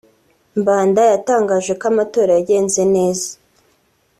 [0.59, 3.29] Mbanda yatangaje ko amatora yagenze neza